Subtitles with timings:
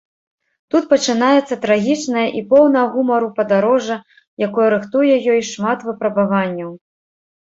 [0.75, 3.97] Тут пачынаецца трагічнае і поўнае гумару падарожжа,
[4.47, 6.71] якое рыхтуе ёй шмат выпрабаванняў.